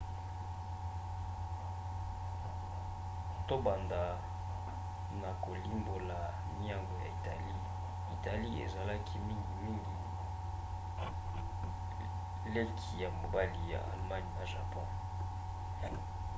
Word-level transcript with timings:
tobanda 3.47 4.03
na 5.21 5.31
kolimbola 5.43 6.19
miango 6.59 6.93
ya 7.03 7.07
italie. 7.17 7.57
italie 8.15 8.57
ezalaki 8.67 9.15
mingimingi 9.27 9.95
leki 12.55 12.89
ya 13.03 13.09
mobali 13.19 13.61
ya 13.71 13.79
allemagne 13.91 14.31
na 14.39 14.45
japon 14.53 14.87